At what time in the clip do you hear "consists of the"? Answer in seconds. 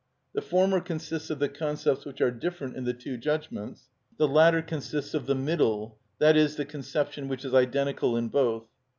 0.81-1.47, 4.63-5.35